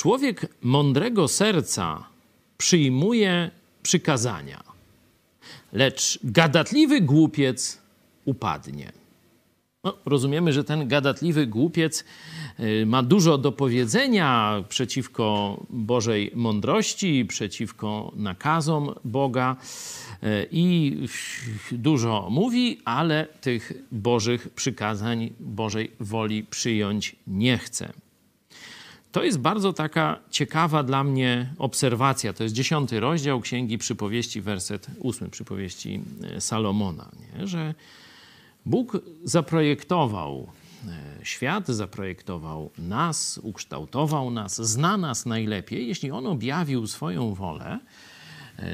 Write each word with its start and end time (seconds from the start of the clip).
Człowiek 0.00 0.46
mądrego 0.62 1.28
serca 1.28 2.04
przyjmuje 2.58 3.50
przykazania, 3.82 4.62
lecz 5.72 6.18
gadatliwy 6.24 7.00
głupiec 7.00 7.78
upadnie. 8.24 8.92
No, 9.84 9.96
rozumiemy, 10.04 10.52
że 10.52 10.64
ten 10.64 10.88
gadatliwy 10.88 11.46
głupiec 11.46 12.04
y, 12.60 12.86
ma 12.86 13.02
dużo 13.02 13.38
do 13.38 13.52
powiedzenia 13.52 14.64
przeciwko 14.68 15.56
Bożej 15.70 16.32
mądrości, 16.34 17.24
przeciwko 17.24 18.12
nakazom 18.16 18.94
Boga 19.04 19.56
y, 20.22 20.48
i 20.50 20.96
dużo 21.72 22.28
mówi, 22.30 22.80
ale 22.84 23.26
tych 23.40 23.72
Bożych 23.92 24.48
przykazań, 24.48 25.30
Bożej 25.40 25.90
woli 26.00 26.42
przyjąć 26.42 27.16
nie 27.26 27.58
chce. 27.58 27.92
To 29.12 29.24
jest 29.24 29.38
bardzo 29.38 29.72
taka 29.72 30.18
ciekawa 30.30 30.82
dla 30.82 31.04
mnie 31.04 31.54
obserwacja. 31.58 32.32
To 32.32 32.42
jest 32.42 32.54
dziesiąty 32.54 33.00
rozdział 33.00 33.40
Księgi 33.40 33.78
Przypowieści, 33.78 34.40
werset 34.40 34.86
ósmy 34.98 35.28
Przypowieści 35.28 36.00
y, 36.36 36.40
Salomona, 36.40 37.10
nie? 37.38 37.46
że 37.46 37.74
Bóg 38.66 38.98
zaprojektował 39.24 40.46
e, 40.88 41.24
świat, 41.24 41.68
zaprojektował 41.68 42.70
nas, 42.78 43.40
ukształtował 43.42 44.30
nas, 44.30 44.62
zna 44.62 44.96
nas 44.96 45.26
najlepiej. 45.26 45.88
Jeśli 45.88 46.10
On 46.10 46.26
objawił 46.26 46.86
swoją 46.86 47.34
wolę, 47.34 47.78
e, 47.78 48.19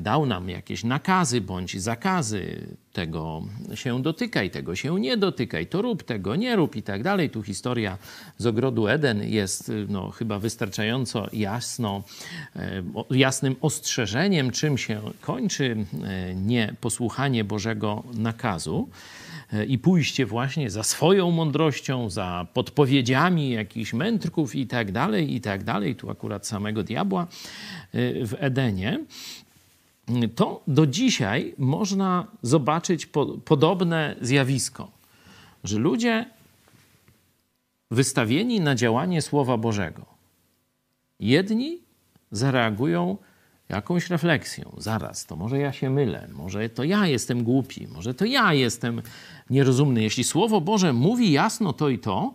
dał 0.00 0.26
nam 0.26 0.48
jakieś 0.48 0.84
nakazy 0.84 1.40
bądź 1.40 1.80
zakazy, 1.80 2.66
tego 2.92 3.42
się 3.74 4.02
dotykaj, 4.02 4.50
tego 4.50 4.76
się 4.76 5.00
nie 5.00 5.16
dotykaj, 5.16 5.66
to 5.66 5.82
rób, 5.82 6.02
tego 6.02 6.36
nie 6.36 6.56
rób 6.56 6.76
i 6.76 6.82
tak 6.82 7.02
dalej. 7.02 7.30
Tu 7.30 7.42
historia 7.42 7.98
z 8.38 8.46
ogrodu 8.46 8.88
Eden 8.88 9.22
jest 9.22 9.72
no, 9.88 10.10
chyba 10.10 10.38
wystarczająco 10.38 11.26
jasno, 11.32 12.02
e, 12.56 12.82
jasnym 13.10 13.56
ostrzeżeniem, 13.60 14.50
czym 14.50 14.78
się 14.78 15.00
kończy 15.20 15.86
nieposłuchanie 16.34 17.44
Bożego 17.44 18.02
nakazu. 18.14 18.88
I 19.68 19.78
pójście 19.78 20.26
właśnie 20.26 20.70
za 20.70 20.82
swoją 20.82 21.30
mądrością, 21.30 22.10
za 22.10 22.46
podpowiedziami 22.54 23.50
jakichś 23.50 23.92
mędrków 23.92 24.54
i 24.54 24.66
tak 24.66 24.92
dalej, 24.92 25.34
i 25.34 25.40
tak 25.40 25.64
dalej, 25.64 25.96
tu 25.96 26.10
akurat 26.10 26.46
samego 26.46 26.82
diabła 26.82 27.26
w 27.92 28.34
Edenie, 28.38 29.00
to 30.34 30.62
do 30.66 30.86
dzisiaj 30.86 31.54
można 31.58 32.26
zobaczyć 32.42 33.06
po, 33.06 33.26
podobne 33.26 34.16
zjawisko, 34.20 34.90
że 35.64 35.78
ludzie 35.78 36.26
wystawieni 37.90 38.60
na 38.60 38.74
działanie 38.74 39.22
Słowa 39.22 39.56
Bożego, 39.56 40.06
jedni 41.20 41.78
zareagują 42.30 43.16
jakąś 43.68 44.10
refleksją. 44.10 44.72
Zaraz, 44.78 45.26
to 45.26 45.36
może 45.36 45.58
ja 45.58 45.72
się 45.72 45.90
mylę, 45.90 46.28
może 46.32 46.68
to 46.68 46.84
ja 46.84 47.06
jestem 47.06 47.44
głupi, 47.44 47.88
może 47.94 48.14
to 48.14 48.24
ja 48.24 48.54
jestem 48.54 49.02
nierozumny. 49.50 50.02
Jeśli 50.02 50.24
Słowo 50.24 50.60
Boże 50.60 50.92
mówi 50.92 51.32
jasno 51.32 51.72
to 51.72 51.88
i 51.88 51.98
to, 51.98 52.34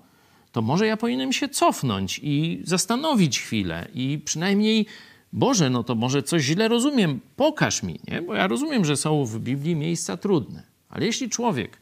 to 0.52 0.62
może 0.62 0.88
ja 0.88 0.98
powinienem 0.98 1.34
się 1.34 1.50
cofnąć 1.50 2.20
i 2.24 2.62
zastanowić 2.64 3.40
chwilę 3.40 3.88
i 3.94 4.22
przynajmniej 4.26 4.86
Boże, 5.34 5.70
no 5.70 5.84
to 5.84 5.96
może 5.96 6.24
coś 6.24 6.44
źle 6.44 6.68
rozumiem, 6.68 7.20
pokaż 7.36 7.84
mi, 7.84 8.00
nie? 8.08 8.22
Bo 8.22 8.34
ja 8.34 8.48
rozumiem, 8.48 8.86
że 8.86 8.98
są 8.98 9.26
w 9.26 9.40
Biblii 9.40 9.76
miejsca 9.76 10.18
trudne. 10.18 10.64
Ale 10.90 11.06
jeśli 11.06 11.30
człowiek, 11.30 11.78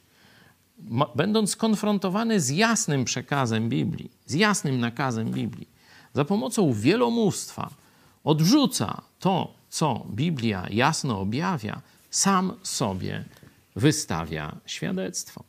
będąc 1.16 1.50
skonfrontowany 1.50 2.40
z 2.40 2.50
jasnym 2.50 3.06
przekazem 3.06 3.70
Biblii, 3.70 4.12
z 4.26 4.34
jasnym 4.34 4.80
nakazem 4.80 5.32
Biblii, 5.32 5.68
za 6.14 6.26
pomocą 6.26 6.74
wielomóstwa 6.74 7.70
odrzuca 8.24 9.02
to, 9.20 9.54
co 9.70 10.06
Biblia 10.10 10.68
jasno 10.70 11.20
objawia, 11.20 11.82
sam 12.10 12.54
sobie 12.64 13.26
wystawia 13.76 14.56
świadectwo. 14.66 15.44